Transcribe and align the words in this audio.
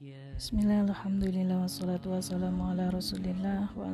Bismillah, 0.00 0.88
alhamdulillah, 0.88 1.60
wassalatu 1.60 2.16
wassalamu 2.16 2.72
ala 2.72 2.88
rasulillah 2.88 3.68
wa 3.76 3.84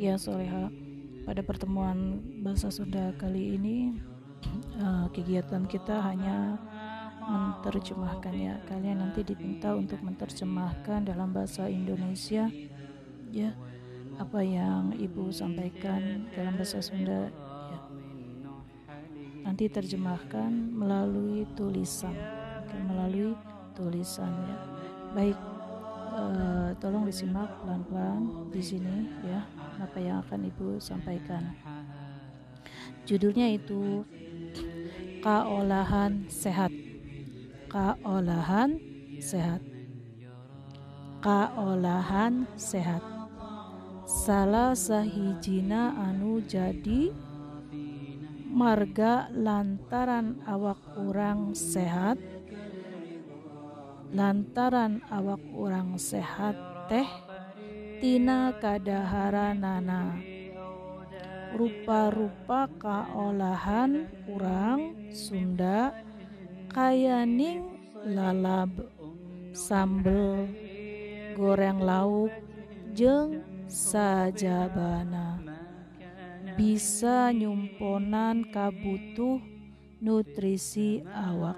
Ya 0.00 0.16
soleha, 0.16 0.72
pada 1.28 1.44
pertemuan 1.44 2.24
bahasa 2.40 2.72
Sunda 2.72 3.12
kali 3.20 3.60
ini 3.60 4.00
uh, 4.80 5.04
kegiatan 5.14 5.68
kita 5.68 6.00
hanya 6.08 6.56
menerjemahkan 7.20 8.32
ya. 8.32 8.56
Kalian 8.64 9.04
nanti 9.04 9.20
diminta 9.28 9.76
untuk 9.76 10.00
menerjemahkan 10.00 11.04
dalam 11.04 11.36
bahasa 11.36 11.68
Indonesia 11.68 12.48
ya 13.32 13.52
apa 14.18 14.42
yang 14.42 14.90
ibu 14.98 15.30
sampaikan 15.30 16.26
dalam 16.34 16.58
bahasa 16.58 16.82
Sunda 16.82 17.30
ya. 17.70 17.78
Nanti 19.46 19.70
terjemahkan 19.70 20.50
melalui 20.74 21.46
tulisan 21.54 22.12
melalui 22.90 23.32
tulisan 23.78 24.28
ya. 24.44 24.56
Baik 25.14 25.38
uh, 26.12 26.70
tolong 26.82 27.06
disimak 27.06 27.48
pelan-pelan 27.62 28.50
di 28.50 28.60
sini 28.60 29.08
ya 29.22 29.46
apa 29.78 29.98
yang 30.02 30.20
akan 30.26 30.50
ibu 30.50 30.82
sampaikan. 30.82 31.54
Judulnya 33.06 33.54
itu 33.54 34.04
kaolahan 35.22 36.26
sehat. 36.28 36.74
Kaolahan 37.70 38.76
sehat. 39.22 39.62
Kaolahan 41.18 42.46
sehat 42.54 43.17
salah 44.08 44.72
sahijina 44.72 45.92
anu 45.92 46.40
jadi 46.40 47.12
marga 48.48 49.28
lantaran 49.36 50.40
awak 50.48 50.80
orang 50.96 51.52
sehat 51.52 52.16
lantaran 54.08 55.04
awak 55.12 55.44
orang 55.52 56.00
sehat 56.00 56.56
tehtina 56.88 58.56
kaadaran 58.56 59.60
nana 59.60 60.16
rupa-rupa 61.52 62.64
kaolahan 62.80 64.08
orang 64.24 65.12
Sunda 65.12 65.92
kayaning 66.72 67.76
lalab 68.08 68.72
sambel 69.52 70.48
goreng 71.36 71.84
lauk 71.84 72.32
jeng 72.96 73.57
sajabana. 73.68 75.38
Bisa 76.56 77.30
nyumponan 77.30 78.50
kabutuh 78.50 79.38
nutrisi 80.02 81.04
awak. 81.06 81.54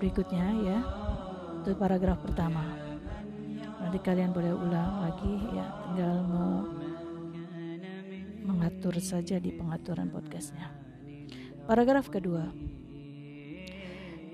Berikutnya 0.00 0.46
ya 0.66 0.78
itu 1.62 1.78
paragraf 1.78 2.18
pertama. 2.24 2.64
Nanti 3.82 3.98
kalian 4.02 4.34
boleh 4.34 4.50
ulang 4.50 5.04
lagi 5.04 5.34
ya 5.54 5.66
tinggal 5.86 6.16
me 6.26 6.46
mengatur 8.42 8.98
saja 8.98 9.38
di 9.38 9.54
pengaturan 9.54 10.10
podcastnya. 10.10 10.70
Paragraf 11.70 12.10
kedua. 12.10 12.50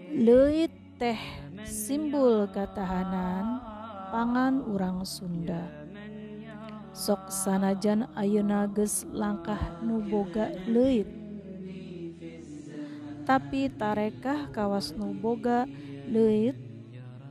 Leit 0.08 0.72
teh 0.98 1.22
simbol 1.62 2.50
katahanan 2.50 3.62
pangan 4.10 4.66
urang 4.66 5.06
Sunda. 5.06 5.70
Sok 6.90 7.30
sanajan 7.30 8.10
ayeuna 8.18 8.66
geus 8.66 9.06
langkah 9.14 9.78
nuboga 9.78 10.50
leit 10.66 11.06
tapi 13.22 13.70
tarekah 13.70 14.50
kawas 14.50 14.90
nuboga 14.98 15.70
leit 16.10 16.58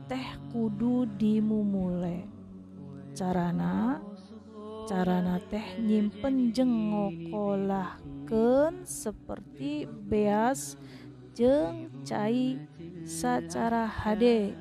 teh 0.08 0.28
kudu 0.56 1.04
dimumule. 1.20 2.24
Carana 3.12 4.00
carana 4.88 5.44
teh 5.52 5.76
nyimpen 5.84 6.56
jeng 6.56 6.72
ngokolahkeun 6.96 8.88
seperti 8.88 9.84
beas 10.08 10.80
jeng 11.36 11.92
cai 12.08 12.56
secara 13.08 13.88
HD 13.88 14.52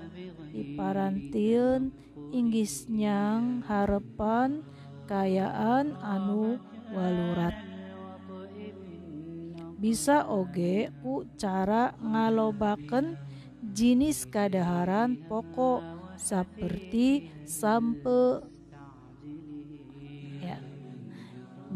diparantiun 0.55 1.91
inggis 2.31 2.87
nyang 2.87 3.67
harapan 3.67 4.63
kayaan 5.11 5.99
anu 5.99 6.63
walurat. 6.95 7.59
Bisa 9.77 10.25
oge 10.31 10.89
ku 11.05 11.27
cara 11.37 11.93
ngalobaken 12.01 13.19
jenis 13.77 14.25
kadaharan 14.31 15.21
pokok 15.27 15.83
seperti 16.17 17.29
sampe 17.45 18.41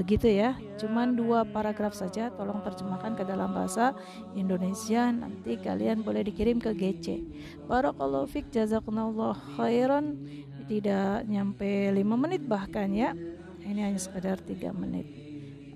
begitu 0.00 0.32
ya. 0.32 0.56
Cuman 0.80 1.12
dua 1.12 1.44
paragraf 1.44 1.92
saja 1.92 2.32
tolong 2.32 2.64
terjemahkan 2.64 3.12
ke 3.12 3.28
dalam 3.28 3.52
bahasa 3.52 3.92
Indonesia. 4.32 5.12
Nanti 5.12 5.60
kalian 5.60 6.00
boleh 6.00 6.24
dikirim 6.24 6.56
ke 6.56 6.72
GC 6.72 7.20
Barakallahu 7.68 8.24
fik 8.24 8.48
jazakumullah 8.48 9.36
khairan. 9.60 10.16
Tidak 10.64 11.28
nyampe 11.28 11.92
5 11.92 12.00
menit 12.16 12.46
bahkan 12.48 12.88
ya. 12.88 13.12
Ini 13.60 13.92
hanya 13.92 14.00
sekedar 14.00 14.40
3 14.40 14.72
menit. 14.72 15.04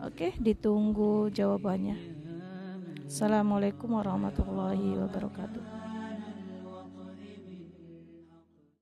Oke 0.00 0.32
ditunggu 0.40 1.28
jawabannya. 1.28 1.98
Assalamualaikum 3.04 4.00
warahmatullahi 4.00 4.96
wabarakatuh 4.96 5.93